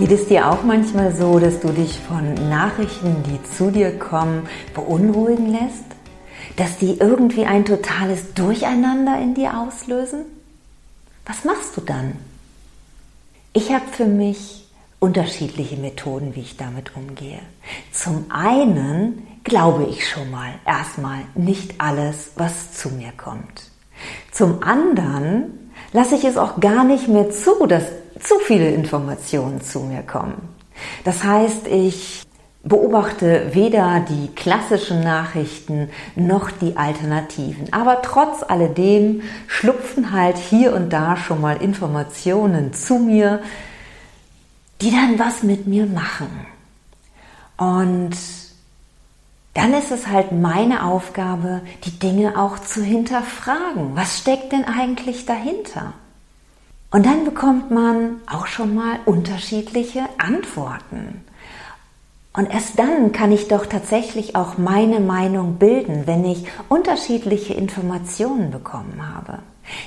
[0.00, 4.48] Geht es dir auch manchmal so, dass du dich von Nachrichten, die zu dir kommen,
[4.72, 5.84] beunruhigen lässt?
[6.56, 10.24] Dass die irgendwie ein totales Durcheinander in dir auslösen?
[11.26, 12.16] Was machst du dann?
[13.52, 14.70] Ich habe für mich
[15.00, 17.40] unterschiedliche Methoden, wie ich damit umgehe.
[17.92, 23.70] Zum einen glaube ich schon mal erstmal nicht alles, was zu mir kommt.
[24.32, 27.84] Zum anderen lasse ich es auch gar nicht mehr zu, dass
[28.18, 30.48] zu viele Informationen zu mir kommen.
[31.04, 32.22] Das heißt, ich
[32.62, 37.72] beobachte weder die klassischen Nachrichten noch die Alternativen.
[37.72, 43.40] Aber trotz alledem schlupfen halt hier und da schon mal Informationen zu mir,
[44.82, 46.46] die dann was mit mir machen.
[47.56, 48.16] Und
[49.54, 53.96] dann ist es halt meine Aufgabe, die Dinge auch zu hinterfragen.
[53.96, 55.94] Was steckt denn eigentlich dahinter?
[56.90, 61.24] Und dann bekommt man auch schon mal unterschiedliche Antworten.
[62.32, 68.50] Und erst dann kann ich doch tatsächlich auch meine Meinung bilden, wenn ich unterschiedliche Informationen
[68.50, 69.40] bekommen habe.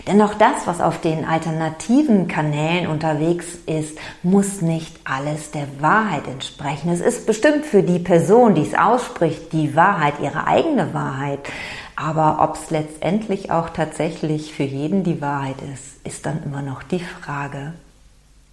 [0.08, 6.28] Denn auch das, was auf den alternativen Kanälen unterwegs ist, muss nicht alles der Wahrheit
[6.28, 6.90] entsprechen.
[6.90, 11.40] Es ist bestimmt für die Person, die es ausspricht, die Wahrheit, ihre eigene Wahrheit.
[11.96, 16.84] Aber ob es letztendlich auch tatsächlich für jeden die Wahrheit ist, ist dann immer noch
[16.84, 17.74] die Frage.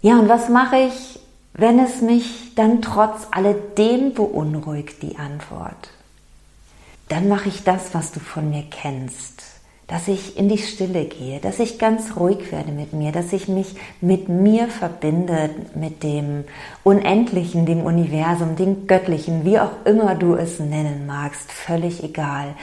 [0.02, 1.20] Ja, und was mache ich,
[1.54, 5.90] wenn es mich dann trotz alledem beunruhigt, die Antwort?
[7.08, 9.42] Dann mache ich das, was du von mir kennst
[9.90, 13.48] dass ich in die Stille gehe, dass ich ganz ruhig werde mit mir, dass ich
[13.48, 16.44] mich mit mir verbinde, mit dem
[16.84, 22.54] Unendlichen, dem Universum, dem Göttlichen, wie auch immer du es nennen magst, völlig egal.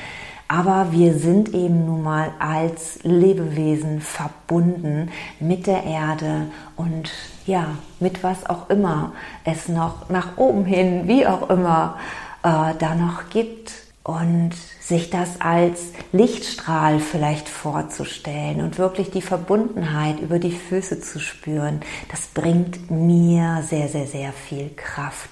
[0.48, 6.48] Aber wir sind eben nun mal als Lebewesen verbunden mit der Erde
[6.78, 7.12] und
[7.46, 9.12] ja, mit was auch immer
[9.44, 11.98] es noch nach oben hin, wie auch immer,
[12.44, 13.74] äh, da noch gibt.
[14.04, 21.20] Und sich das als Lichtstrahl vielleicht vorzustellen und wirklich die Verbundenheit über die Füße zu
[21.20, 25.32] spüren, das bringt mir sehr, sehr, sehr viel Kraft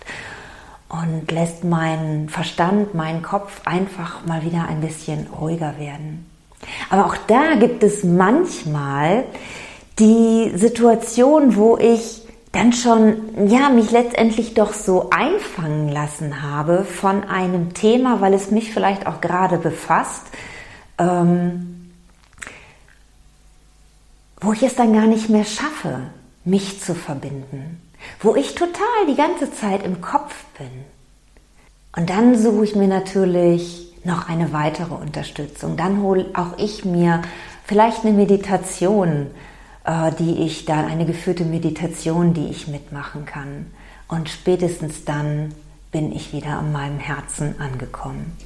[1.01, 6.25] und lässt meinen Verstand, meinen Kopf einfach mal wieder ein bisschen ruhiger werden.
[6.89, 9.25] Aber auch da gibt es manchmal
[9.99, 17.23] die Situation, wo ich dann schon, ja, mich letztendlich doch so einfangen lassen habe von
[17.25, 20.23] einem Thema, weil es mich vielleicht auch gerade befasst,
[20.97, 21.91] ähm,
[24.39, 25.99] wo ich es dann gar nicht mehr schaffe,
[26.45, 27.81] mich zu verbinden
[28.19, 30.85] wo ich total die ganze Zeit im Kopf bin.
[31.95, 35.77] Und dann suche ich mir natürlich noch eine weitere Unterstützung.
[35.77, 37.21] Dann hole auch ich mir
[37.65, 39.27] vielleicht eine Meditation,
[39.85, 43.67] äh, die ich dann, eine geführte Meditation, die ich mitmachen kann.
[44.07, 45.53] Und spätestens dann
[45.91, 48.37] bin ich wieder an meinem Herzen angekommen.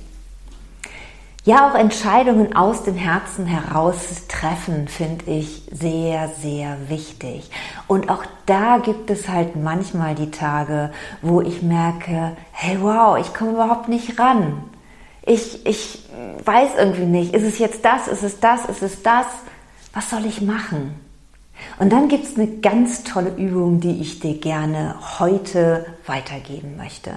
[1.49, 7.49] Ja, auch Entscheidungen aus dem Herzen heraus treffen, finde ich sehr, sehr wichtig.
[7.87, 10.91] Und auch da gibt es halt manchmal die Tage,
[11.23, 14.63] wo ich merke, hey wow, ich komme überhaupt nicht ran.
[15.25, 16.03] Ich, ich
[16.45, 19.25] weiß irgendwie nicht, ist es jetzt das, ist es das, ist es das?
[19.95, 20.93] Was soll ich machen?
[21.79, 27.13] Und dann gibt es eine ganz tolle Übung, die ich dir gerne heute weitergeben möchte.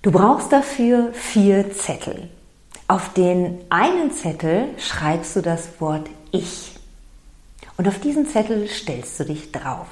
[0.00, 2.30] Du brauchst dafür vier Zettel.
[2.86, 6.76] Auf den einen Zettel schreibst du das Wort Ich.
[7.78, 9.86] Und auf diesen Zettel stellst du dich drauf.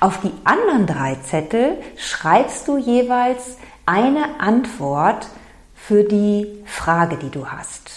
[0.00, 5.28] Auf die anderen drei Zettel schreibst du jeweils eine Antwort
[5.74, 7.90] für die Frage, die du hast.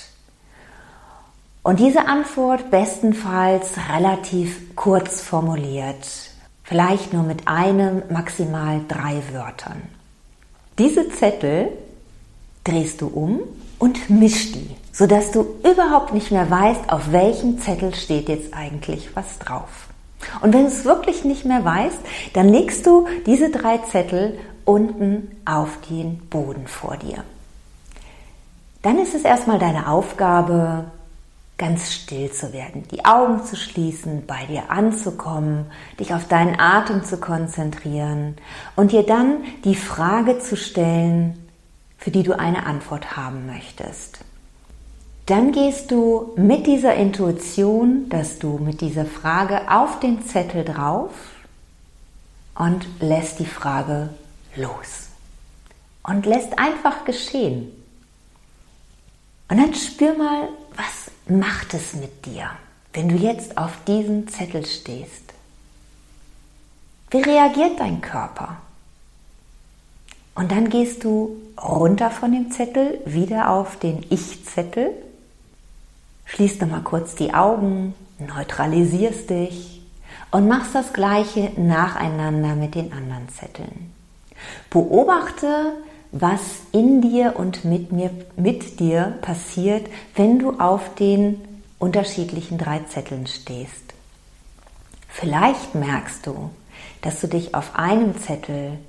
[1.64, 6.08] Und diese Antwort bestenfalls relativ kurz formuliert,
[6.64, 9.82] vielleicht nur mit einem, maximal drei Wörtern.
[10.78, 11.70] Diese Zettel
[12.64, 13.42] drehst du um
[13.80, 19.16] und misch die, sodass du überhaupt nicht mehr weißt, auf welchem Zettel steht jetzt eigentlich
[19.16, 19.88] was drauf.
[20.42, 22.00] Und wenn du es wirklich nicht mehr weißt,
[22.34, 27.24] dann legst du diese drei Zettel unten auf den Boden vor dir.
[28.82, 30.86] Dann ist es erstmal deine Aufgabe,
[31.58, 35.66] ganz still zu werden, die Augen zu schließen, bei dir anzukommen,
[36.00, 38.38] dich auf deinen Atem zu konzentrieren
[38.78, 41.49] und dir dann die Frage zu stellen,
[42.00, 44.20] für die du eine Antwort haben möchtest.
[45.26, 51.12] Dann gehst du mit dieser Intuition, dass du mit dieser Frage auf den Zettel drauf
[52.56, 54.10] und lässt die Frage
[54.56, 55.10] los.
[56.02, 57.72] Und lässt einfach geschehen.
[59.50, 62.50] Und dann spür mal, was macht es mit dir,
[62.94, 65.34] wenn du jetzt auf diesen Zettel stehst?
[67.12, 68.58] Wie reagiert dein Körper?
[70.40, 74.92] Und dann gehst du runter von dem Zettel, wieder auf den Ich-Zettel,
[76.24, 79.82] schließt nochmal kurz die Augen, neutralisierst dich
[80.32, 83.94] und machst das gleiche nacheinander mit den anderen Zetteln.
[84.70, 85.74] Beobachte,
[86.14, 86.40] was
[86.72, 91.42] in dir und mit, mir, mit dir passiert, wenn du auf den
[91.80, 93.94] unterschiedlichen drei Zetteln stehst.
[95.10, 96.50] Vielleicht merkst du,
[97.02, 98.80] dass du dich auf einem Zettel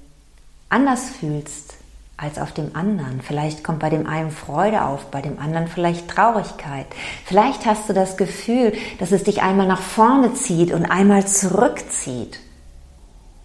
[0.71, 1.75] anders fühlst
[2.17, 3.23] als auf dem anderen.
[3.23, 6.87] Vielleicht kommt bei dem einen Freude auf, bei dem anderen vielleicht Traurigkeit.
[7.25, 12.41] Vielleicht hast du das Gefühl, dass es dich einmal nach vorne zieht und einmal zurückzieht.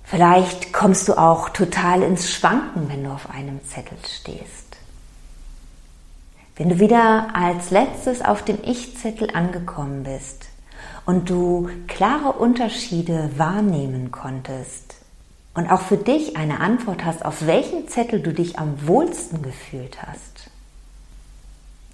[0.03, 4.77] Vielleicht kommst du auch total ins Schwanken, wenn du auf einem Zettel stehst.
[6.57, 10.45] Wenn du wieder als letztes auf dem Ich-Zettel angekommen bist
[11.05, 14.95] und du klare Unterschiede wahrnehmen konntest
[15.55, 20.03] und auch für dich eine Antwort hast, auf welchen Zettel du dich am wohlsten gefühlt
[20.03, 20.51] hast,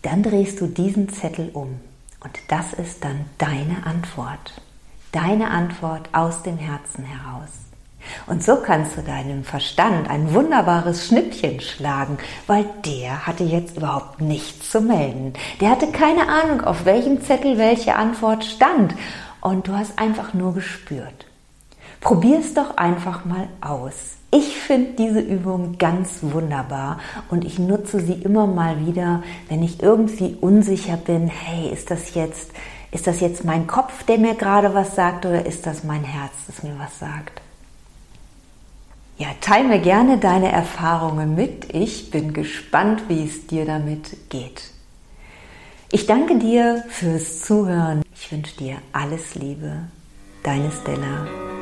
[0.01, 1.79] dann drehst du diesen Zettel um
[2.23, 4.61] und das ist dann deine Antwort.
[5.11, 7.49] Deine Antwort aus dem Herzen heraus.
[8.25, 12.17] Und so kannst du deinem Verstand ein wunderbares Schnippchen schlagen,
[12.47, 15.33] weil der hatte jetzt überhaupt nichts zu melden.
[15.59, 18.95] Der hatte keine Ahnung, auf welchem Zettel welche Antwort stand.
[19.39, 21.25] Und du hast einfach nur gespürt.
[22.01, 23.93] Probier es doch einfach mal aus.
[24.31, 26.99] Ich finde diese Übung ganz wunderbar
[27.29, 32.15] und ich nutze sie immer mal wieder, wenn ich irgendwie unsicher bin, hey, ist das
[32.15, 32.51] jetzt,
[32.91, 36.31] ist das jetzt mein Kopf, der mir gerade was sagt oder ist das mein Herz,
[36.47, 37.41] das mir was sagt?
[39.17, 41.75] Ja, teile mir gerne deine Erfahrungen mit.
[41.75, 44.71] Ich bin gespannt, wie es dir damit geht.
[45.91, 48.01] Ich danke dir fürs Zuhören.
[48.15, 49.83] Ich wünsche dir alles Liebe.
[50.41, 51.50] Deine Stella.